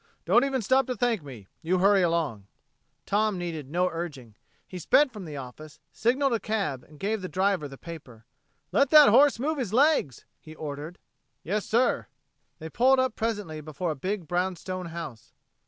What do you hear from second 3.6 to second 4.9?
no urging. He